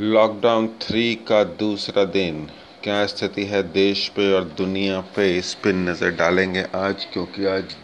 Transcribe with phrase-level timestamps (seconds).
[0.00, 2.36] Lockdown three का दूसरा दिन।
[2.82, 5.38] क्या स्थिति है देश पे और दुनिया पे?
[5.38, 7.74] इस पर नज़र डालेंगे आज, क्योंकि आज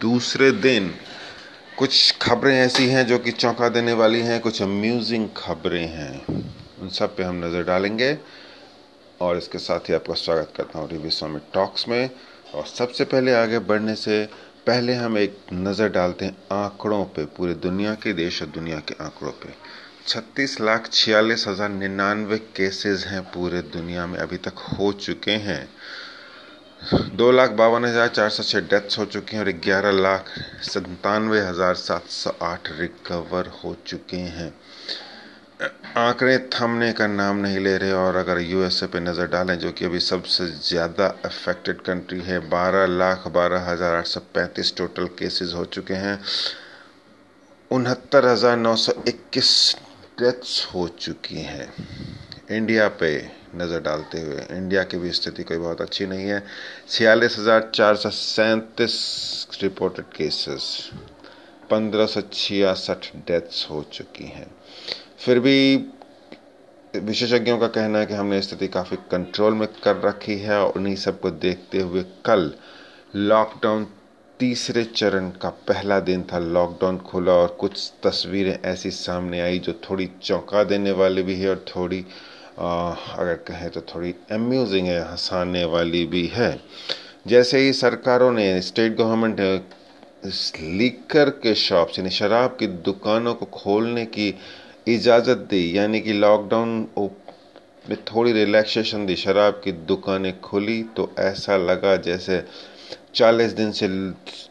[0.00, 0.88] दूसरे दिन
[1.78, 6.44] कुछ खबरें ऐसी हैं जो कि चौंका देने वाली हैं, कुछ अम्यूजिंग खबरें हैं।
[6.80, 8.16] उन सब पे हम नज़र डालेंगे।
[9.20, 12.10] और इसके साथ ही आपका स्वागत करता हूँ रिवी स्वामी टॉक्स में।
[12.54, 14.24] और सबसे पहले आगे बढ़ने से
[14.66, 19.04] पहले हम एक नज़र डालते हैं आंकड़ों पे, पूरे दुनिया के देश और दुनिया के
[19.04, 19.52] आंकड़ों पे।
[20.08, 25.68] छत्तीस लाख छियालीस हज़ार निन्यानवे केसेस हैं पूरे दुनिया में, अभी तक हो चुके हैं।
[27.16, 30.30] दो लाख बावन हज़ार चार सौ छः डेथ्स हो चुके हैं और ग्यारह लाख
[30.64, 34.52] संतानवे हज़ार सात सौ आठ रिकवर हो चुके हैं।
[35.98, 39.84] आंकड़े थमने का नाम नहीं ले रहे और अगर यूएसए पे नज़र डालें, जो कि
[39.84, 45.52] अभी सबसे ज़्यादा अफेक्टेड कंट्री है, बारह लाख बारह हज़ार आठ सौ पैंतीस टोटल केसेस
[45.56, 46.18] हो चुके हैं।
[47.70, 49.50] उनहत्तर हज़ार नौ सौ इक्कीस
[50.18, 51.72] डेथ्स हो चुकी हैं।
[52.50, 53.10] इंडिया पे
[53.56, 56.42] नज़र डालते हुए, इंडिया की भी स्थिति कोई बहुत अच्छी नहीं है।
[56.88, 60.90] छियालीस हज़ार चार सौ सैंतीस रिपोर्टेड केसेस,
[61.70, 64.50] पंद्रह सौ छियासठ डेथ्स हो चुकी हैं।
[65.18, 65.76] फिर भी
[66.94, 70.96] विशेषज्ञों का कहना है कि हमने स्थिति काफ़ी कंट्रोल में कर रखी है और उन्हीं
[70.96, 72.52] सबको देखते हुए कल
[73.16, 73.86] लॉकडाउन
[74.40, 79.72] तीसरे चरण का पहला दिन था। लॉकडाउन खुला और कुछ तस्वीरें ऐसी सामने आई जो
[79.88, 82.04] थोड़ी चौंका देने वाली भी है और थोड़ी
[82.58, 86.50] आ, अगर कहें तो थोड़ी अम्यूजिंग है हंसाने वाली भी है।
[87.26, 89.40] जैसे ही सरकारों ने स्टेट गवर्नमेंट
[90.78, 94.34] लीकर के शॉप्स यानी शराब की दुकानों को खोलने की
[94.88, 96.88] इजाज़त दी यानी कि लॉकडाउन
[97.90, 102.42] में थोड़ी रिलैक्सेशन दी शराब की दुकानें खुली तो ऐसा लगा जैसे
[103.18, 103.86] चालीस दिन से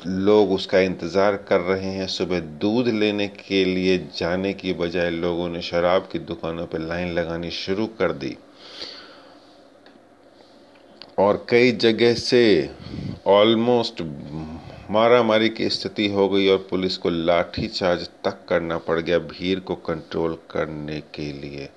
[0.08, 5.48] लोग उसका इंतज़ार कर रहे हैं। सुबह दूध लेने के लिए जाने की बजाय लोगों
[5.50, 8.36] ने शराब की दुकानों पर लाइन लगानी शुरू कर दी।
[11.20, 12.44] और कई जगह से
[13.28, 14.02] ऑलमोस्ट
[14.92, 19.18] मारा मारी की स्थिति हो गई और पुलिस को लाठी चार्ज तक करना पड़ गया
[19.32, 21.70] भीड़ को कंट्रोल करने के लिए।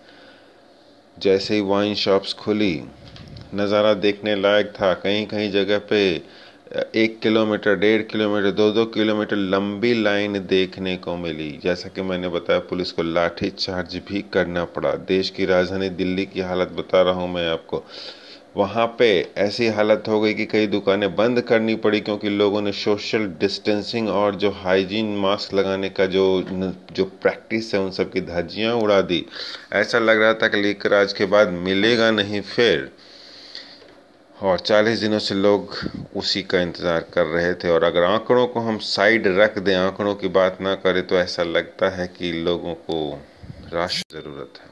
[1.17, 2.75] जैसे ही वाइन शॉप्स खुली,
[3.55, 6.01] नज़ारा देखने लायक था। कहीं कहीं जगह पे
[6.71, 12.29] एक किलोमीटर, डेढ़ किलोमीटर, दो दो किलोमीटर लंबी लाइन देखने को मिली। जैसा कि मैंने
[12.29, 17.03] बताया, पुलिस को लाठी चार्ज भी करना पड़ा। देश की राजधानी दिल्ली की हालत बता
[17.03, 17.83] रहा हूँ मैं आपको।
[18.57, 19.09] वहाँ पे
[19.39, 24.09] ऐसी हालत हो गई कि कई दुकानें बंद करनी पड़ी क्योंकि लोगों ने सोशल डिस्टेंसिंग
[24.09, 26.25] और जो हाइजीन मास्क लगाने का जो
[26.93, 29.25] जो प्रैक्टिस है, उन सब की धज्जियाँ उड़ा दी।
[29.73, 32.91] ऐसा लग रहा था कि लेकर आज के बाद मिलेगा नहीं फिर।
[34.43, 35.77] और 40 दिनों से लोग
[36.17, 40.15] उसी का इंतज़ार कर रहे थे। और अगर आंकड़ों को हम साइड रख दें, आंकड़ों
[40.15, 42.99] की बात ना करें तो ऐसा लगता है कि लोगों को
[43.73, 44.69] राशि ज़रूरत है।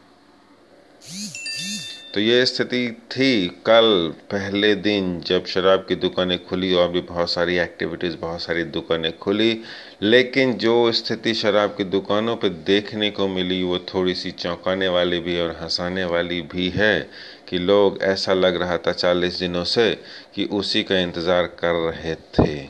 [2.15, 7.31] तो ये स्थिति थी कल पहले दिन जब शराब की दुकानें खुली और भी बहुत
[7.31, 9.61] सारी एक्टिविटीज़ बहुत सारी दुकानें खुली।
[10.03, 15.19] लेकिन जो स्थिति शराब की दुकानों पे देखने को मिली, वो थोड़ी सी चौंकाने वाली
[15.19, 16.99] भी और हंसाने वाली भी है
[17.49, 19.91] कि लोग ऐसा लग रहा था चालीस दिनों से
[20.35, 22.67] कि उसी का इंतज़ार कर रहे थे।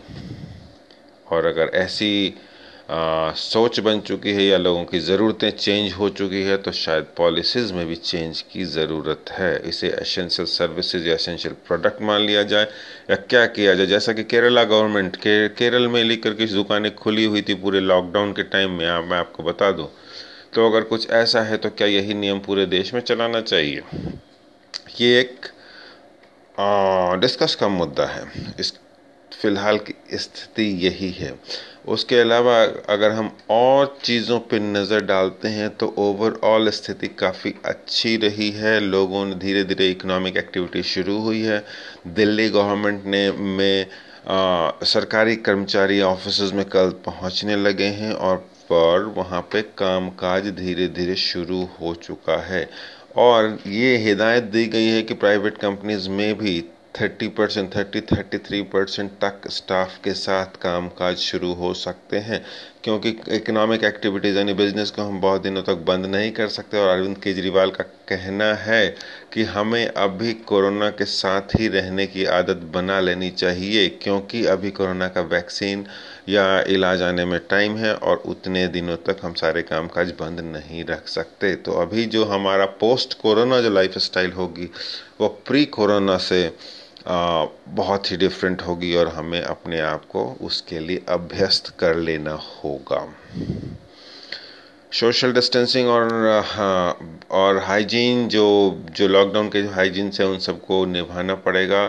[1.26, 2.34] और अगर ऐसी
[2.88, 7.72] सोच बन चुकी है या लोगों की ज़रूरतें चेंज हो चुकी है तो शायद पॉलिसीज़
[7.74, 12.64] में भी चेंज की ज़रूरत है। इसे एसेंशियल सर्विसेज़ या एसेंशियल प्रोडक्ट मान लिया जाए
[13.10, 13.86] या क्या किया जाए?
[13.86, 18.32] जैसा कि केरला गवर्नमेंट के केरल में लेकर के दुकानें खुली हुई थी पूरे लॉकडाउन
[18.32, 19.88] के टाइम में आ, मैं आपको बता दूँ।
[20.54, 23.82] तो अगर कुछ ऐसा है तो क्या यही नियम पूरे देश में चलाना चाहिए?
[25.00, 25.46] ये एक
[27.20, 28.22] डिस्कस का मुद्दा है।
[28.60, 28.72] इस
[29.42, 31.32] फ़िलहाल की स्थिति यही है।
[31.88, 32.56] उसके अलावा
[32.88, 38.78] अगर हम और चीज़ों पर नज़र डालते हैं तो ओवरऑल स्थिति काफ़ी अच्छी रही है।
[38.80, 41.64] लोगों ने धीरे धीरे इकोनॉमिक एक्टिविटी शुरू हुई है।
[42.06, 43.86] दिल्ली गवर्नमेंट ने में
[44.28, 48.36] आ, सरकारी कर्मचारी ऑफ़िस में कल पहुँचने लगे हैं और
[48.70, 52.68] पर वहाँ पे कामकाज धीरे धीरे शुरू हो चुका है।
[53.16, 56.60] और ये हिदायत दी गई है कि प्राइवेट कंपनीज़ में भी
[56.94, 62.18] thirty percent thirty thirty three percent तक स्टाफ के साथ काम काज शुरू हो सकते
[62.18, 62.44] हैं,
[62.84, 66.88] क्योंकि इकोनॉमिक एक्टिविटीज़ यानी बिज़नेस को हम बहुत दिनों तक बंद नहीं कर सकते और
[66.88, 68.86] अरविंद केजरीवाल का कहना है
[69.32, 74.70] कि हमें अभी कोरोना के साथ ही रहने की आदत बना लेनी चाहिए, क्योंकि अभी
[74.70, 75.86] कोरोना का वैक्सीन
[76.28, 80.40] या इलाज आने में टाइम है और उतने दिनों तक हम सारे काम काज बंद
[80.46, 84.70] नहीं रख सकते। तो अभी जो हमारा पोस्ट कोरोना जो लाइफ स्टाइल होगी
[85.20, 86.46] वो प्री कोरोना से
[87.08, 92.32] आ, बहुत ही डिफरेंट होगी और हमें अपने आप को उसके लिए अभ्यस्त कर लेना
[92.32, 93.00] होगा।
[94.92, 96.10] सोशल डिस्टेंसिंग और
[97.30, 98.44] और हाइजीन जो
[98.90, 101.84] जो लॉकडाउन के जो हाइजीन से उन सबको निभाना पड़ेगा।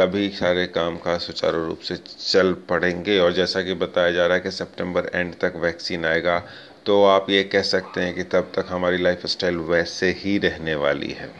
[0.00, 4.36] तभी सारे काम का सुचारू रूप से चल पड़ेंगे। और जैसा कि बताया जा रहा
[4.36, 6.38] है कि सितंबर एंड तक वैक्सीन आएगा
[6.86, 10.74] तो आप ये कह सकते हैं कि तब तक हमारी लाइफ स्टाइल वैसे ही रहने
[10.76, 11.30] वाली है।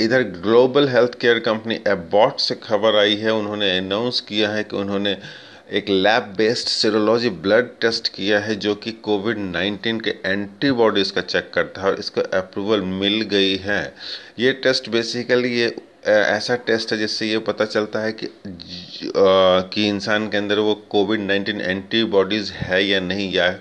[0.00, 4.76] इधर global health care company Abbott से खबर आई है। उन्होंने अनाउंस किया है कि
[4.76, 5.16] उन्होंने
[5.72, 11.20] एक lab based serology blood test किया है, जो कि कोविड 19 के एंटीबॉडीज़ का
[11.22, 13.82] चेक करता है और इसको अप्रूवल मिल गई है।
[14.38, 18.30] ये टेस्ट बेसिकली ये ऐसा टेस्ट है जिससे ये पता चलता है कि आ,
[19.72, 23.54] कि इंसान के अंदर वो कोविड नाइन्टीन एंटीबॉडीज़ है या नहीं या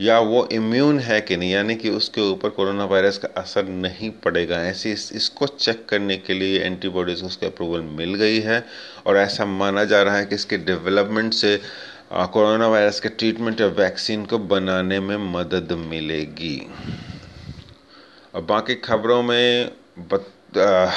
[0.00, 4.10] या वो इम्यून है कि नहीं यानी कि उसके ऊपर कोरोना वायरस का असर नहीं
[4.24, 8.64] पड़ेगा। ऐसे इस, इसको चेक करने के लिए एंटीबॉडीज़ उसके अप्रूवल मिल गई है
[9.06, 11.56] और ऐसा माना जा रहा है कि इसके डेवलपमेंट से
[12.12, 16.58] कोरोना वायरस के ट्रीटमेंट या वैक्सीन को बनाने में मदद मिलेगी।
[18.34, 20.90] और बाकी खबरों में बत, आ,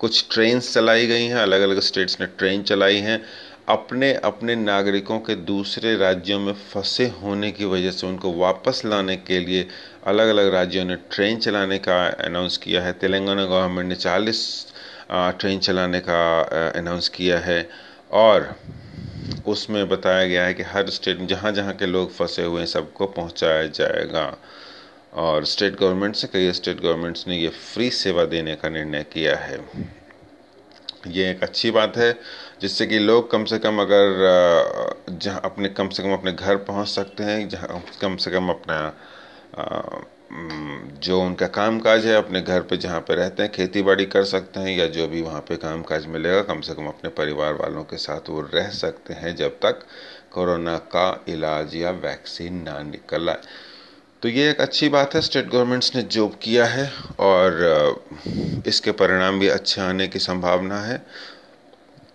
[0.00, 3.22] कुछ ट्रेन चलाई गई हैं अलग अलग स्टेट्स ने ट्रेन चलाई हैं।
[3.68, 9.16] अपने अपने नागरिकों के दूसरे राज्यों में फंसे होने की वजह से उनको वापस लाने
[9.16, 9.66] के लिए
[10.06, 14.66] अलग अलग राज्यों ने ट्रेन चलाने का अनाउंस किया है। तेलंगाना गवर्नमेंट ने 40
[15.12, 16.20] ट्रेन चलाने का
[16.76, 17.68] अनाउंस किया है।
[18.12, 18.54] और
[19.46, 23.06] उसमें बताया गया है कि हर स्टेट जहाँ जहाँ के लोग फंसे हुए हैं, सबको
[23.06, 24.24] पहुँचाया जाएगा।
[25.12, 29.36] और स्टेट गवर्नमेंट से कई स्टेट गवर्नमेंट्स ने ये फ्री सेवा देने का निर्णय किया
[29.36, 29.58] है।
[31.06, 32.12] ये एक अच्छी बात है,
[32.60, 36.88] जिससे कि लोग कम से कम अगर जहाँ अपने, कम से कम अपने घर पहुँच
[36.88, 38.96] सकते हैं, जहाँ कम से कम अपना
[41.00, 44.24] जो उनका काम काज है, अपने घर पे जहाँ पे रहते हैं खेती बाड़ी कर
[44.24, 47.54] सकते हैं, या जो भी वहाँ पे काम काज मिलेगा, कम से कम अपने परिवार
[47.54, 49.84] वालों के साथ वो रह सकते हैं, जब तक
[50.32, 53.40] कोरोना का इलाज या वैक्सीन ना निकल आए।
[54.22, 56.90] तो ये एक अच्छी बात है स्टेट गवर्नमेंट्स ने जो किया है
[57.20, 58.02] और
[58.66, 60.96] इसके परिणाम भी अच्छे आने की संभावना है।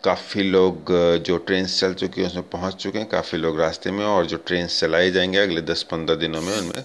[0.04, 0.92] काफ़ी लोग
[1.26, 4.38] जो ट्रेन चल चुकी है, उसमें पहुँच चुके हैं। काफ़ी लोग रास्ते में और जो
[4.38, 6.84] ट्रेन चलाई जाएँगे अगले दस पंद्रह दिनों में, उनमें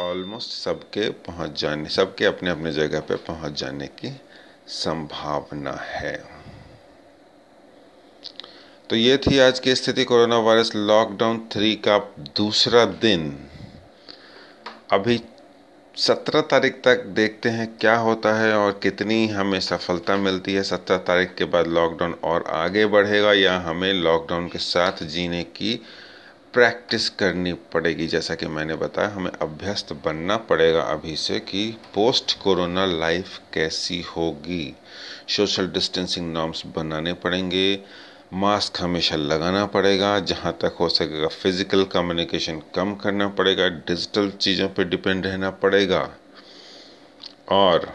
[0.00, 4.16] ऑलमोस्ट सबके पहुँच जाने, सबके अपने अपने जगह पे पहुँच जाने की
[4.68, 6.16] संभावना है।
[8.90, 11.98] तो ये थी आज की स्थिति, कोरोना वायरस लॉकडाउन थ्री का
[12.36, 13.32] दूसरा दिन।
[14.92, 15.20] अभी
[15.96, 20.96] सत्रह तारीख तक देखते हैं क्या होता है और कितनी हमें सफलता मिलती है। सत्रह
[20.96, 25.82] तारीख के बाद लॉकडाउन और आगे बढ़ेगा या हमें लॉकडाउन के साथ जीने की
[26.52, 28.06] प्रैक्टिस करनी पड़ेगी?
[28.06, 34.00] जैसा कि मैंने बताया, हमें अभ्यस्त बनना पड़ेगा अभी से कि पोस्ट कोरोना लाइफ कैसी
[34.00, 34.76] होगी।
[35.28, 37.80] सोशल डिस्टेंसिंग नॉर्म्स बनाने पड़ेंगे।
[38.32, 44.68] मास्क हमेशा लगाना पड़ेगा, जहाँ तक हो सकेगा फ़िज़िकल कम्युनिकेशन कम करना पड़ेगा डिजिटल चीज़ों
[44.68, 46.08] पे डिपेंड रहना पड़ेगा।
[47.50, 47.92] और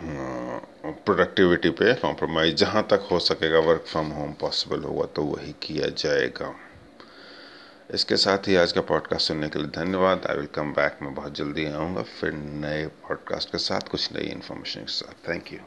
[0.00, 5.88] प्रोडक्टिविटी पे कॉम्प्रोमाइज़ जहाँ तक हो सकेगा वर्क फ्रॉम होम पॉसिबल होगा तो वही किया
[5.98, 6.54] जाएगा।
[7.90, 11.14] इसके साथ ही आज का पॉडकास्ट सुनने के लिए धन्यवाद। आई विल कम बैक मैं
[11.14, 15.58] बहुत जल्दी आऊँगा फिर नए पॉडकास्ट के साथ, कुछ नई इन्फॉर्मेशन के साथ। Thank you